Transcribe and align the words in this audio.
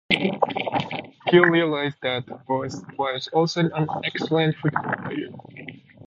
Few 1.29 1.45
realize 1.47 1.93
that 2.01 2.25
Voss 2.47 2.81
was 2.97 3.27
also 3.27 3.69
an 3.69 3.87
excellent 4.03 4.55
football 4.55 4.95
player. 5.03 5.29